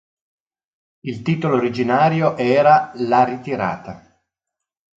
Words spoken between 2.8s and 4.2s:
"La ritirata".